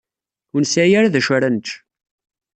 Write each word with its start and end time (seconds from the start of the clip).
Ur 0.53 0.59
nesɛi 0.61 0.93
ara 0.99 1.13
d 1.13 1.15
acu 1.19 1.31
ara 1.37 1.49
nečč. 1.55 1.67